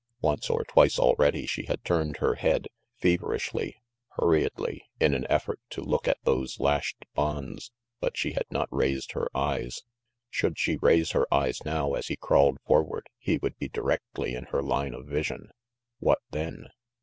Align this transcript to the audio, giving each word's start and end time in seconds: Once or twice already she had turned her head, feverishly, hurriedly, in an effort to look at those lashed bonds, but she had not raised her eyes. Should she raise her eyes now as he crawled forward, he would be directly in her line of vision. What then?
Once 0.21 0.49
or 0.49 0.63
twice 0.63 0.97
already 0.97 1.45
she 1.45 1.67
had 1.67 1.83
turned 1.83 2.17
her 2.17 2.33
head, 2.33 2.67
feverishly, 2.95 3.75
hurriedly, 4.17 4.83
in 4.99 5.13
an 5.13 5.27
effort 5.29 5.59
to 5.69 5.79
look 5.83 6.07
at 6.07 6.17
those 6.23 6.59
lashed 6.59 7.05
bonds, 7.13 7.71
but 7.99 8.17
she 8.17 8.31
had 8.31 8.47
not 8.49 8.67
raised 8.71 9.11
her 9.11 9.29
eyes. 9.37 9.83
Should 10.31 10.57
she 10.57 10.77
raise 10.77 11.11
her 11.11 11.31
eyes 11.31 11.63
now 11.65 11.93
as 11.93 12.07
he 12.07 12.15
crawled 12.15 12.57
forward, 12.65 13.09
he 13.19 13.37
would 13.37 13.59
be 13.59 13.67
directly 13.69 14.33
in 14.33 14.45
her 14.45 14.63
line 14.63 14.95
of 14.95 15.05
vision. 15.05 15.51
What 15.99 16.21
then? 16.31 16.69